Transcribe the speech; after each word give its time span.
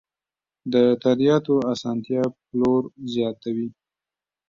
د 0.73 0.75
تادیاتو 1.03 1.55
اسانتیا 1.73 2.23
پلور 2.43 2.83
زیاتوي. 3.13 3.67